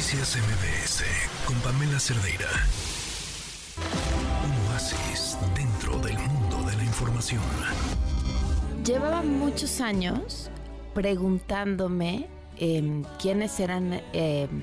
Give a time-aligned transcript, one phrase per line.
[0.00, 1.04] Noticias MBS
[1.44, 2.48] con Pamela Cerdeira.
[4.46, 7.42] Un oasis dentro del mundo de la información.
[8.82, 10.50] Llevaba muchos años
[10.94, 14.62] preguntándome em, quiénes eran em,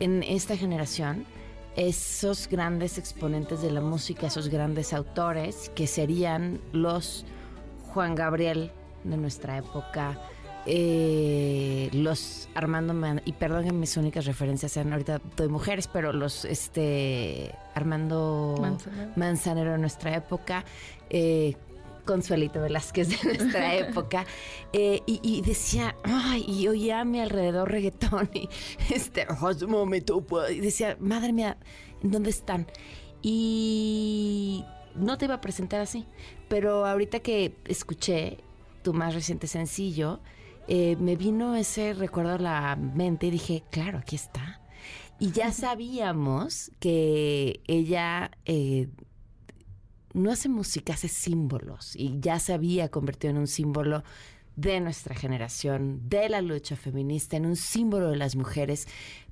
[0.00, 1.24] en esta generación
[1.76, 7.24] esos grandes exponentes de la música, esos grandes autores que serían los
[7.94, 8.72] Juan Gabriel
[9.04, 10.18] de nuestra época,
[10.70, 12.94] eh, los Armando
[13.24, 18.76] y perdón mis únicas referencias sean ahorita de mujeres, pero los este Armando
[19.16, 20.66] Manzanero, de nuestra época,
[21.08, 21.56] eh,
[22.04, 24.26] Consuelito Velázquez de nuestra época,
[24.74, 28.48] eh, y, decía, ay, y oía a mi alrededor reggaetón, y
[28.94, 29.26] este,
[29.66, 31.56] momento, y decía, madre mía,
[32.02, 32.66] ¿dónde están?
[33.22, 36.06] Y no te iba a presentar así,
[36.48, 38.38] pero ahorita que escuché
[38.82, 40.20] tu más reciente sencillo,
[40.68, 44.60] eh, me vino ese recuerdo a la mente y dije, claro, aquí está.
[45.18, 48.88] Y ya sabíamos que ella eh,
[50.12, 54.04] no hace música, hace símbolos y ya se había convertido en un símbolo
[54.56, 58.88] de nuestra generación, de la lucha feminista, en un símbolo de las mujeres.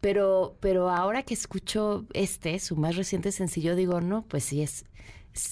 [0.00, 4.84] Pero, pero ahora que escucho este, su más reciente sencillo, digo, no, pues sí, es,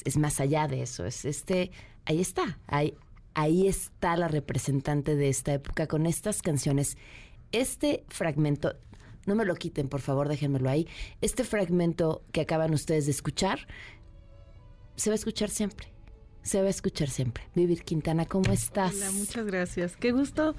[0.05, 1.05] es, más allá de eso.
[1.05, 1.71] Es este,
[2.07, 2.95] ahí está, ahí,
[3.39, 6.99] ahí está la representante de esta época con estas canciones.
[7.53, 8.75] Este fragmento,
[9.27, 10.89] no me lo quiten, por favor, déjenmelo ahí.
[11.21, 13.61] Este fragmento que acaban ustedes de escuchar
[14.97, 15.93] se va a escuchar siempre.
[16.49, 17.45] Se va a escuchar siempre.
[17.55, 18.95] Vivir Quintana, ¿cómo estás?
[18.95, 19.97] Hola, muchas gracias.
[19.97, 20.55] Qué gusto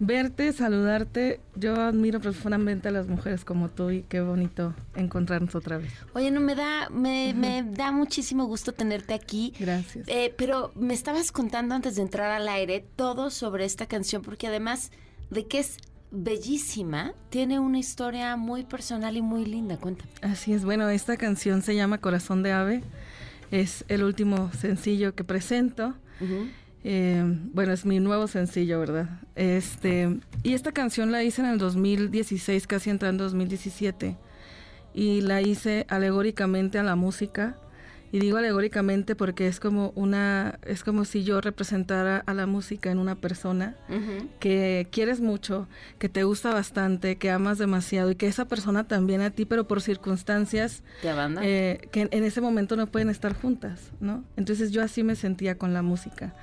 [0.00, 1.38] verte, saludarte.
[1.54, 5.92] Yo admiro profundamente a las mujeres como tú y qué bonito encontrarnos otra vez.
[6.14, 9.54] Oye, no me da, me, me da muchísimo gusto tenerte aquí.
[9.60, 10.08] Gracias.
[10.08, 14.48] Eh, pero me estabas contando antes de entrar al aire todo sobre esta canción, porque
[14.48, 14.90] además
[15.30, 15.76] de que es
[16.10, 19.76] bellísima, tiene una historia muy personal y muy linda.
[19.76, 20.10] Cuéntame.
[20.20, 20.64] Así es.
[20.64, 22.82] Bueno, esta canción se llama Corazón de Ave
[23.50, 25.94] es el último sencillo que presento.
[26.84, 27.22] Eh,
[27.52, 29.20] bueno, es mi nuevo sencillo, ¿verdad?
[29.34, 34.16] Este, y esta canción la hice en el 2016, casi entrando en 2017.
[34.94, 37.56] Y la hice alegóricamente a la música
[38.10, 42.90] y digo alegóricamente porque es como una, es como si yo representara a la música
[42.90, 43.76] en una persona
[44.40, 49.20] que quieres mucho, que te gusta bastante, que amas demasiado y que esa persona también
[49.20, 50.82] a ti, pero por circunstancias
[51.42, 54.24] eh, que en ese momento no pueden estar juntas, ¿no?
[54.36, 56.34] Entonces yo así me sentía con la música.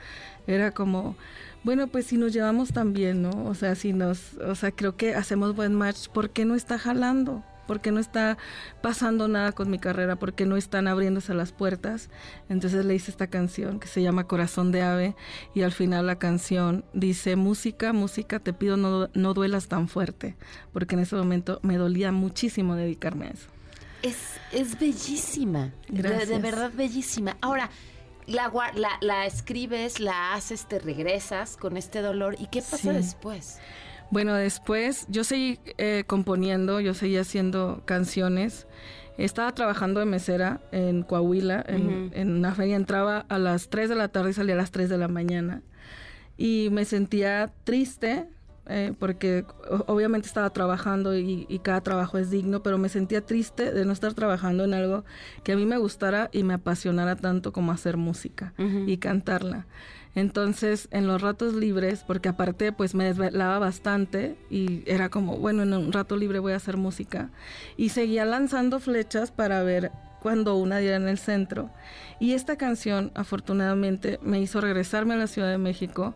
[0.48, 1.16] Era como,
[1.64, 3.46] bueno, pues si nos llevamos tan bien, ¿no?
[3.46, 6.78] O sea, si nos, o sea, creo que hacemos buen match, ¿por qué no está
[6.78, 7.44] jalando?
[7.68, 8.38] Porque no está
[8.82, 12.10] pasando nada con mi carrera, porque no están abriéndose las puertas.
[12.50, 15.16] Entonces le hice esta canción que se llama Corazón de Ave
[15.54, 20.36] y al final la canción dice, música, música, te pido no, no duelas tan fuerte,
[20.74, 23.50] porque en ese momento me dolía muchísimo dedicarme a eso.
[24.02, 27.38] Es, es bellísima, de, verdad bellísima.
[27.42, 27.72] Ahora,
[28.28, 33.60] la, la, la, escribes, la haces, te regresas con este dolor y ¿qué pasa después?
[34.12, 38.68] Bueno, después yo seguí eh, componiendo, yo seguí haciendo canciones.
[39.18, 42.76] Estaba trabajando de mesera en Coahuila, en, en, una feria.
[42.76, 45.62] Entraba a las 3 de la tarde y salía a las 3 de la mañana.
[46.38, 48.28] Y me sentía triste
[48.68, 49.46] eh, porque
[49.86, 54.14] obviamente estaba trabajando y, cada trabajo es digno, pero me sentía triste de no estar
[54.14, 55.06] trabajando en algo
[55.44, 58.54] que a mí me gustara y me apasionara tanto como hacer música
[58.88, 59.68] y cantarla.
[60.16, 65.64] Entonces, en los ratos libres, porque aparte pues me desvelaba bastante y era como, bueno,
[65.64, 67.30] en un rato libre voy a hacer música.
[67.78, 71.70] Y seguía lanzando flechas para ver cuando una diera en el centro.
[72.20, 76.16] Y esta canción, afortunadamente, me hizo regresarme a la Ciudad de México.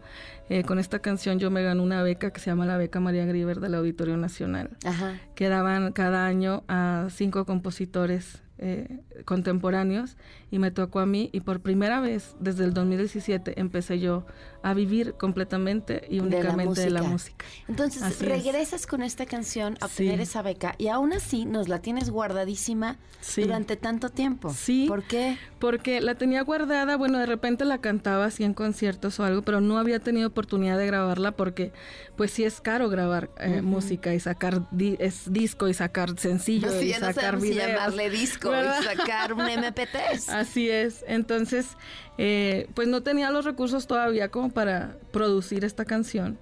[0.50, 3.26] Eh, con esta canción yo me gané una beca que se llama la Beca María
[3.26, 5.20] Griver del Auditorio Nacional, Ajá.
[5.36, 10.18] que daban cada año a cinco compositores eh, contemporáneos
[10.52, 14.26] y me tocó a mí y por primera vez desde el 2017 empecé yo
[14.62, 17.46] a vivir completamente y únicamente de la música.
[17.68, 22.10] Entonces regresas con esta canción a obtener esa beca y aún así nos la tienes
[22.10, 22.98] guardadísima
[23.38, 24.54] durante tanto tiempo.
[24.54, 24.86] Sí.
[24.88, 25.38] ¿Por qué?
[25.60, 29.62] Porque la tenía guardada, bueno, de repente la cantaba así en conciertos o algo, pero
[29.62, 31.72] no había tenido oportunidad de grabarla porque
[32.18, 34.68] pues sí es caro grabar eh, música y sacar
[35.00, 37.70] es disco y sacar sencillos y sacar no videos.
[37.70, 40.30] llamarle disco y sacar un MP3.
[40.34, 41.04] Así es.
[41.08, 41.78] Entonces,
[42.18, 46.38] eh, pues no tenía los recursos todavía como para producir esta canción.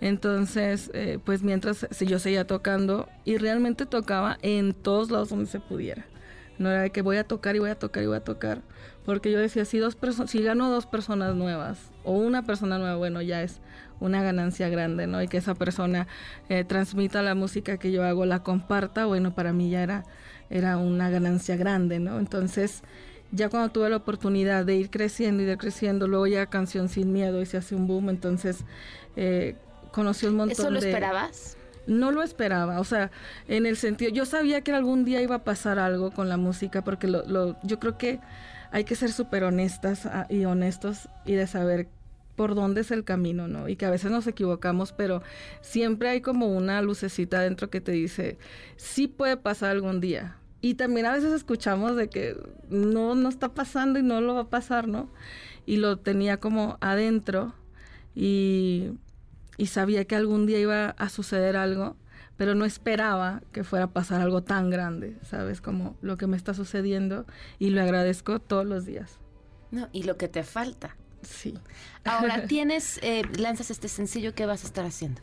[0.00, 5.60] Entonces, eh, pues mientras yo seguía tocando y realmente tocaba en todos lados donde se
[5.60, 6.04] pudiera.
[6.58, 8.62] No era que voy a tocar y voy a tocar y voy a tocar.
[9.04, 9.96] Porque yo decía, si, dos
[10.26, 13.60] si gano dos personas nuevas o una persona nueva, bueno, ya es
[14.00, 15.22] una ganancia grande, ¿no?
[15.22, 16.06] Y que esa persona
[16.48, 20.04] eh, transmita la música que yo hago, la comparta, bueno, para mí ya era,
[20.50, 22.18] era una ganancia grande, ¿no?
[22.18, 22.82] Entonces,
[23.32, 27.12] ya cuando tuve la oportunidad de ir creciendo y de creciendo, luego ya Canción Sin
[27.12, 28.64] Miedo y se hace un boom, entonces
[29.16, 29.56] eh,
[29.92, 30.88] conocí un montón ¿Eso lo de...
[30.88, 31.56] esperabas?
[31.86, 33.10] No lo esperaba, o sea,
[33.46, 36.82] en el sentido, yo sabía que algún día iba a pasar algo con la música,
[36.82, 38.20] porque lo, lo, yo creo que
[38.70, 41.88] hay que ser súper honestas ah, y honestos y de saber
[42.36, 43.68] por dónde es el camino, ¿no?
[43.68, 45.22] Y que a veces nos equivocamos, pero
[45.60, 48.38] siempre hay como una lucecita dentro que te dice,
[48.76, 50.36] sí puede pasar algún día.
[50.60, 52.36] Y también a veces escuchamos de que
[52.70, 55.10] no, no está pasando y no lo va a pasar, ¿no?
[55.66, 57.54] Y lo tenía como adentro
[58.14, 58.92] y,
[59.56, 61.96] y sabía que algún día iba a suceder algo,
[62.36, 65.60] pero no esperaba que fuera a pasar algo tan grande, ¿sabes?
[65.60, 67.26] Como lo que me está sucediendo
[67.58, 69.18] y lo agradezco todos los días.
[69.70, 70.96] No, y lo que te falta.
[71.24, 71.54] Sí.
[72.04, 75.20] Ahora tienes, eh, lanzas este sencillo, ¿qué vas a estar haciendo?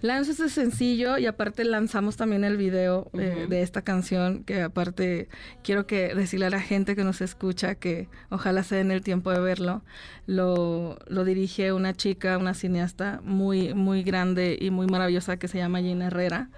[0.00, 5.28] Lanzo este sencillo y aparte lanzamos también el video eh, de esta canción, que aparte
[5.62, 9.30] quiero que decirle a la gente que nos escucha que ojalá se den el tiempo
[9.30, 9.82] de verlo.
[10.26, 15.58] Lo, lo dirige una chica, una cineasta muy, muy grande y muy maravillosa que se
[15.58, 16.50] llama Gina Herrera.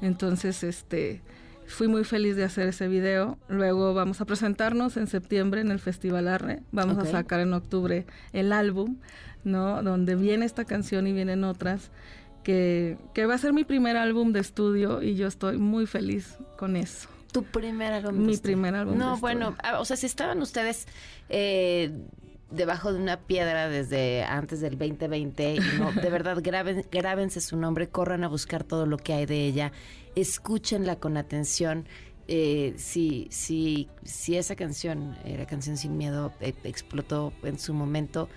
[0.00, 1.22] Entonces, este...
[1.66, 3.38] Fui muy feliz de hacer ese video.
[3.48, 6.62] Luego vamos a presentarnos en septiembre en el Festival Arre.
[6.72, 8.98] Vamos a sacar en octubre el álbum,
[9.44, 9.82] ¿no?
[9.82, 11.90] Donde viene esta canción y vienen otras.
[12.42, 16.36] Que, que va a ser mi primer álbum de estudio y yo estoy muy feliz
[16.58, 17.08] con eso.
[17.32, 18.26] Tu primer álbum.
[18.26, 20.86] Mi primer álbum No, de bueno, ah, o sea, si estaban ustedes
[21.30, 21.90] eh,
[22.50, 27.56] debajo de una piedra desde antes del 2020, y no, de verdad, graben, grábense su
[27.56, 29.72] nombre, corran a buscar todo lo que hay de ella,
[30.14, 31.86] escúchenla con atención.
[32.26, 38.30] Eh, si, si, si esa canción, era Canción Sin Miedo, eh, explotó en su momento,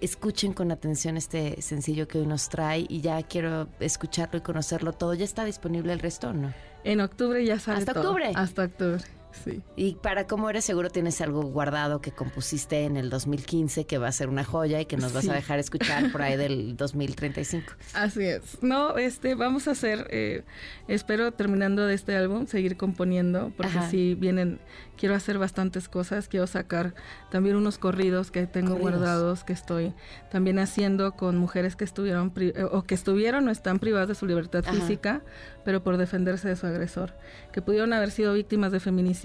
[0.00, 4.92] escuchen con atención este sencillo que hoy nos trae y ya quiero escucharlo y conocerlo
[4.92, 5.14] todo.
[5.14, 6.52] ¿Ya está disponible el resto o no?
[6.84, 8.10] En octubre ya sale ¿Hasta todo.
[8.10, 8.32] octubre?
[8.34, 9.62] Hasta octubre, sí.
[9.76, 14.08] Y para cómo eres seguro tienes algo guardado que compusiste en el 2015 que va
[14.08, 15.30] a ser una joya y que nos vas Sí.
[15.30, 17.72] a dejar escuchar por ahí del 2035.
[17.94, 18.62] Así es.
[18.62, 20.42] No, este, vamos a hacer, eh,
[20.88, 23.90] espero terminando de este álbum, seguir componiendo, porque Ajá.
[23.90, 24.58] sí vienen,
[24.98, 26.94] quiero hacer bastantes cosas, quiero sacar
[27.30, 28.90] también unos corridos que tengo Corridos.
[29.00, 29.94] guardados, que estoy
[30.30, 34.14] también haciendo con mujeres que estuvieron, pri- eh, o que estuvieron o están privadas de
[34.14, 34.72] su libertad Ajá.
[34.74, 35.22] física,
[35.64, 37.14] pero por defenderse de su agresor,
[37.52, 39.19] que pudieron haber sido víctimas de feminicidio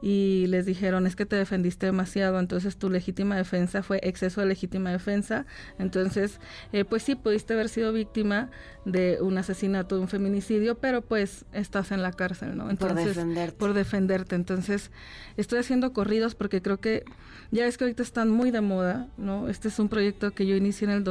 [0.00, 4.46] y les dijeron, es que te defendiste demasiado, entonces tu legítima defensa fue exceso de
[4.46, 5.44] legítima defensa,
[5.78, 6.38] entonces,
[6.72, 8.50] eh, pues sí, pudiste haber sido víctima
[8.84, 12.64] de un asesinato, de un feminicidio, pero pues estás en la cárcel, ¿no?
[12.64, 13.56] por Entonces, defenderte.
[13.56, 14.36] por defenderte.
[14.36, 14.90] Entonces,
[15.36, 17.04] estoy haciendo corridos porque creo que
[17.50, 19.48] ya es que ahorita están muy de moda, ¿no?
[19.48, 21.04] Este es un proyecto que yo inicié en el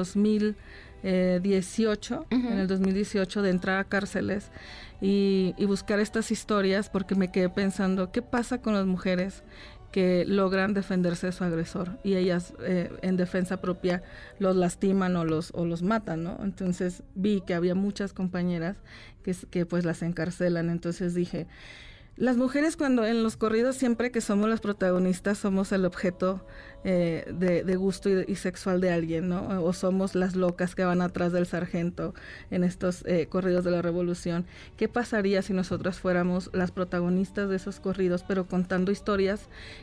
[1.03, 2.47] 2018, Ujú.
[2.47, 4.51] en el 2018, de entrar a cárceles
[5.01, 9.43] y, y buscar estas historias porque me quedé pensando, ¿qué pasa con las mujeres?
[9.91, 14.03] que logran defenderse de su agresor y ellas eh, en defensa propia
[14.37, 16.37] los lastiman o los o los matan, ¿no?
[16.43, 18.75] Entonces vi que había muchas compañeras
[19.23, 21.47] que, que pues las encarcelan, entonces dije,
[22.17, 26.43] las mujeres cuando en los corridos siempre que somos las protagonistas somos el objeto
[26.83, 29.63] eh, de, gusto y, sexual de alguien, ¿no?
[29.63, 32.15] O somos las locas que van atrás del sargento
[32.49, 34.45] en estos eh, corridos de la revolución.
[34.77, 39.41] ¿Qué pasaría si nosotras fuéramos las protagonistas de esos corridos, pero contando historias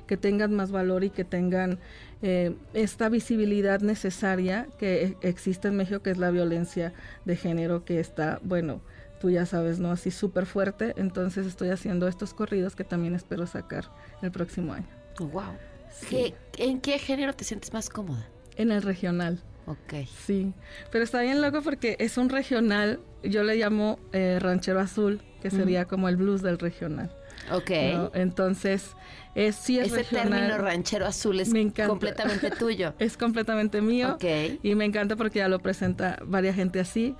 [0.09, 1.79] que tengan más valor y que tengan
[2.23, 6.95] eh, esta visibilidad necesaria que existe en México, que es la violencia
[7.26, 8.81] de género, que está, bueno,
[9.25, 9.90] tú ya sabes, ¿no?
[9.90, 10.93] Así súper fuerte.
[10.99, 13.90] Entonces estoy haciendo estos corridos que también espero sacar
[14.21, 14.87] el próximo año.
[15.19, 15.45] Wow.
[15.90, 16.35] Sí.
[16.52, 18.28] ¿Qué- ¿En qué género te sientes más cómoda?
[18.57, 19.40] En el regional.
[19.66, 20.07] Ok.
[20.26, 20.52] Sí,
[20.93, 25.50] pero está bien loco porque es un regional, yo le llamo eh, ranchero azul, que
[25.50, 27.11] sería como el blues del regional.
[27.53, 27.71] Ok.
[27.95, 28.11] ¿no?
[28.15, 28.97] Entonces,
[29.35, 30.29] es, sí es Ese regional.
[30.31, 31.53] término ranchero azul es
[31.87, 32.95] completamente tuyo.
[32.99, 34.15] Es completamente mío.
[34.15, 34.25] Ok.
[34.63, 37.17] Y me encanta porque ya lo presenta varias gente así.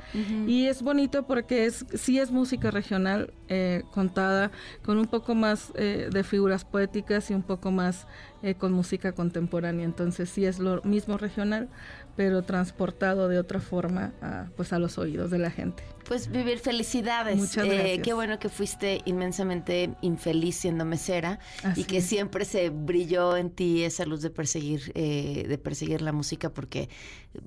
[0.47, 4.51] Y es bonito porque es sí es música regional eh, contada
[4.85, 8.07] con un poco más eh, de figuras poéticas y un poco más
[8.43, 9.85] eh, con música contemporánea.
[9.85, 11.69] Entonces sí es lo mismo regional,
[12.17, 15.83] pero transportado de otra forma a, pues a los oídos de la gente.
[16.07, 17.37] Pues vivir felicidades.
[17.37, 17.99] Muchas Eh, gracias.
[18.03, 22.07] qué bueno que fuiste inmensamente infeliz siendo mesera Así y que es.
[22.07, 26.89] siempre se brilló en ti esa luz de perseguir, eh, de perseguir la música porque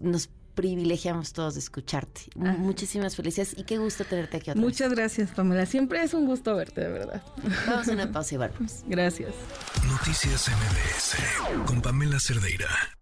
[0.02, 2.22] nos privilegiamos todos de escucharte.
[2.44, 2.56] Ah.
[2.58, 4.64] Muchísimas felicidades y qué gusto tenerte aquí otra vez.
[4.72, 5.68] Muchas gracias, Pamela.
[5.68, 7.22] Siempre es un gusto verte, de verdad.
[7.68, 8.84] Vamos a una pausa y volvemos.
[8.88, 9.36] Gracias.
[9.88, 12.97] Noticias MBS con Pamela Cerdeira.